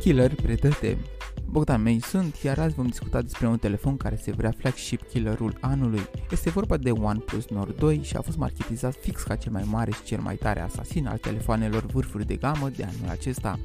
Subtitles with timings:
[0.00, 1.17] Killer predate
[1.50, 5.56] Bogdan Mei sunt, iar azi vom discuta despre un telefon care se vrea flagship killerul
[5.60, 6.00] anului.
[6.30, 9.90] Este vorba de OnePlus Nord 2 și a fost marketizat fix ca cel mai mare
[9.90, 13.58] și cel mai tare asasin al telefoanelor vârfuri de gamă de anul acesta.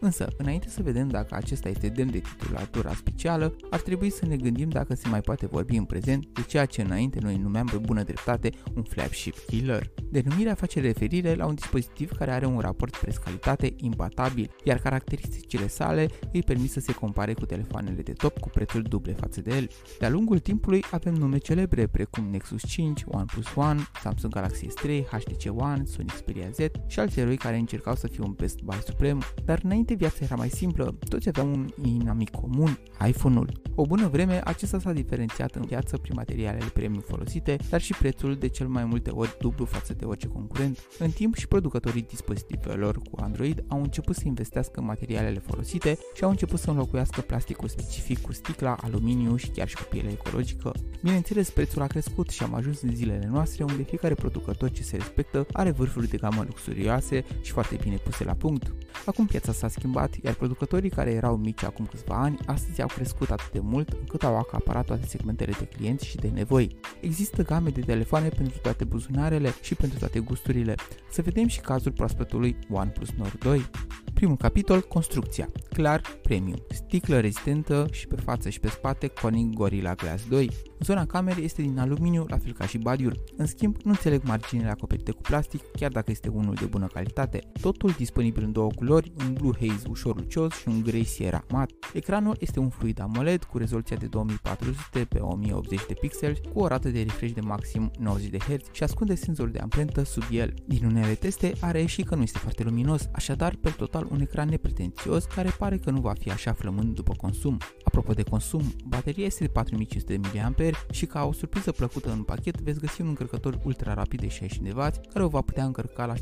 [0.00, 4.36] Însă, înainte să vedem dacă acesta este demn de titulatura specială, ar trebui să ne
[4.36, 7.76] gândim dacă se mai poate vorbi în prezent de ceea ce înainte noi numeam pe
[7.76, 9.90] bună dreptate un flagship killer.
[10.10, 16.08] Denumirea face referire la un dispozitiv care are un raport preț-calitate imbatabil, iar caracteristicile sale
[16.32, 19.56] îi permit să se compare compare cu telefoanele de top cu prețuri duble față de
[19.56, 19.68] el.
[19.98, 25.60] De-a lungul timpului avem nume celebre precum Nexus 5, OnePlus One, Samsung Galaxy S3, HTC
[25.60, 29.22] One, Sony Xperia Z și alți eroi care încercau să fie un best buy suprem,
[29.44, 33.60] dar înainte viața era mai simplă, toți aveau un inamic comun, iPhone-ul.
[33.74, 38.36] O bună vreme, acesta s-a diferențiat în viață prin materialele premium folosite, dar și prețul
[38.36, 40.78] de cel mai multe ori dublu față de orice concurent.
[40.98, 46.24] În timp și producătorii dispozitivelor cu Android au început să investească în materialele folosite și
[46.24, 50.10] au început să înlocuiască înlocuiască plasticul specific cu sticla, aluminiu și chiar și cu piele
[50.10, 50.72] ecologică.
[51.02, 54.96] Bineînțeles, prețul a crescut și am ajuns în zilele noastre unde fiecare producător ce se
[54.96, 58.72] respectă are vârfuri de gamă luxurioase și foarte bine puse la punct.
[59.06, 63.30] Acum piața s-a schimbat, iar producătorii care erau mici acum câțiva ani, astăzi au crescut
[63.30, 66.76] atât de mult încât au acaparat toate segmentele de clienți și de nevoi.
[67.00, 70.74] Există game de telefoane pentru toate buzunarele și pentru toate gusturile.
[71.10, 73.70] Să vedem și cazul proaspătului OnePlus Nord 2.
[74.14, 75.48] Primul capitol, construcția.
[75.80, 76.62] Clar, premium.
[76.70, 80.50] Sticlă rezistentă și pe față și pe spate, Corning Gorilla Glass 2.
[80.80, 83.24] Zona camerei este din aluminiu, la fel ca și badiul.
[83.36, 87.40] În schimb, nu înțeleg marginile acoperite cu plastic, chiar dacă este unul de bună calitate.
[87.60, 91.70] Totul disponibil în două culori, un blue haze ușor lucios și un grey sierra mat.
[91.92, 96.66] Ecranul este un fluid AMOLED cu rezoluția de 2400 pe 1080 de pixeli, cu o
[96.66, 100.54] rată de refresh de maxim 90 de Hz și ascunde senzorul de amprentă sub el.
[100.66, 104.48] Din unele teste are și că nu este foarte luminos, așadar pe total un ecran
[104.48, 107.58] nepretențios care pare că nu va fi așa flămând după consum.
[107.84, 112.60] Apropo de consum, bateria este de 4500 mAh și ca o surpriză plăcută în pachet
[112.60, 116.18] veți găsi un încărcător ultra rapid de 60W care o va putea încărca la 100%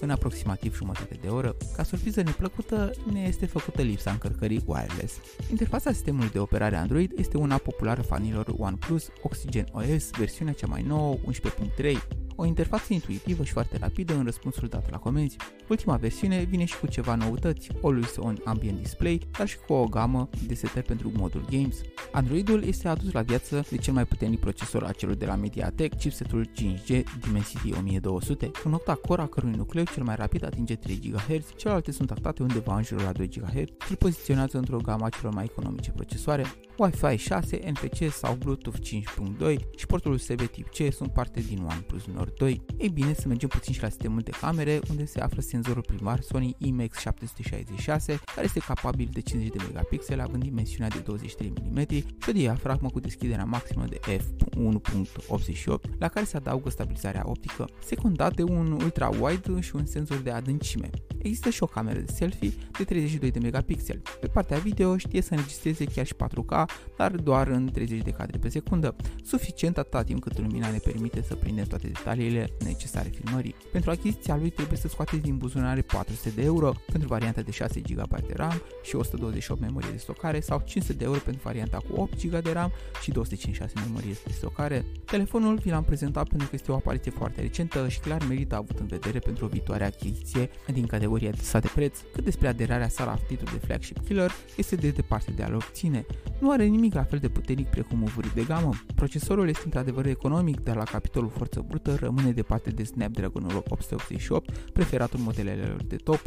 [0.00, 1.56] în aproximativ jumătate de oră.
[1.76, 5.14] Ca surpriză neplăcută ne este făcută lipsa încărcării wireless.
[5.50, 10.82] Interfața sistemului de operare Android este una populară fanilor OnePlus Oxygen OS, versiunea cea mai
[10.82, 15.36] nouă 11.3 o interfață intuitivă și foarte rapidă în răspunsul dat la comenzi.
[15.68, 19.84] Ultima versiune vine și cu ceva noutăți, Always On Ambient Display, dar și cu o
[19.84, 21.80] gamă de setări pentru modul Games.
[22.12, 25.98] Androidul este adus la viață de cel mai puternic procesor a celor de la Mediatek,
[25.98, 31.46] chipsetul 5G Dimensity 1200, un octa-core a cărui nucleu cel mai rapid atinge 3 GHz,
[31.56, 35.34] celelalte sunt actate undeva în jurul la 2 GHz și poziționează într-o gamă a celor
[35.34, 36.44] mai economice procesoare.
[36.78, 42.04] Wi-Fi 6, NFC sau Bluetooth 5.2 și portul USB tip C sunt parte din OnePlus
[42.06, 42.62] Nord 2.
[42.78, 46.20] Ei bine, să mergem puțin și la sistemul de camere, unde se află senzorul primar
[46.20, 52.28] Sony IMX766, care este capabil de 50 de megapixeli, având dimensiunea de 23 mm și
[52.28, 58.42] o diafragmă cu deschiderea maximă de f1.88, la care se adaugă stabilizarea optică, secundat de
[58.42, 60.90] un ultra-wide și un senzor de adâncime.
[61.22, 64.02] Există și o cameră de selfie de 32 de megapixeli.
[64.20, 66.64] Pe partea video știe să înregistreze chiar și 4K,
[66.96, 71.22] dar doar în 30 de cadre pe secundă, suficient atâta timp cât lumina ne permite
[71.22, 73.54] să prindem toate detaliile necesare filmării.
[73.72, 77.80] Pentru achiziția lui trebuie să scoateți din buzunare 400 de euro pentru varianta de 6
[77.80, 82.00] GB de RAM și 128 memorie de stocare sau 500 de euro pentru varianta cu
[82.00, 82.72] 8 GB de RAM
[83.02, 84.84] și 256 memorie de stocare.
[85.04, 88.78] Telefonul vi l-am prezentat pentru că este o apariție foarte recentă și clar merită avut
[88.78, 92.88] în vedere pentru o viitoare achiziție din categoria de sa de preț, cât despre aderarea
[92.88, 96.06] sa la titlul de flagship killer este de departe de a-l obține.
[96.38, 98.70] Nu are nimic la fel de puternic precum uvurii de gamă.
[98.94, 105.18] Procesorul este într-adevăr economic, dar la capitolul forță brută rămâne departe de Snapdragon 888, preferatul
[105.18, 106.22] modelelor de top.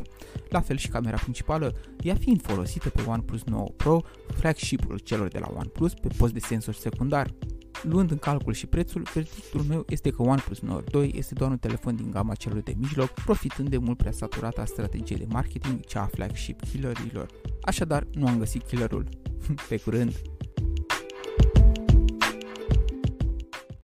[0.50, 4.02] La fel și camera principală, ea fiind folosită pe OnePlus 9 Pro,
[4.34, 7.34] flagship-ul celor de la OnePlus pe post de sensor secundar.
[7.84, 11.58] Luând în calcul și prețul, verdictul meu este că OnePlus Nord 2 este doar un
[11.58, 15.86] telefon din gama celor de mijloc, profitând de mult prea saturată a strategiei de marketing,
[15.86, 17.30] cea a flagship killerilor.
[17.62, 19.06] Așadar, nu am găsit killerul.
[19.70, 20.35] Pe curând!